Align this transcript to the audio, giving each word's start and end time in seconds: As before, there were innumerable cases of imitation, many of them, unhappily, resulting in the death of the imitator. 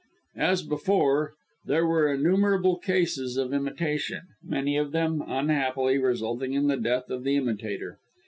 As 0.39 0.63
before, 0.63 1.35
there 1.63 1.85
were 1.85 2.11
innumerable 2.11 2.79
cases 2.79 3.37
of 3.37 3.53
imitation, 3.53 4.21
many 4.43 4.75
of 4.75 4.93
them, 4.93 5.23
unhappily, 5.23 5.99
resulting 5.99 6.53
in 6.53 6.65
the 6.65 6.75
death 6.77 7.11
of 7.11 7.23
the 7.23 7.35
imitator. 7.35 7.99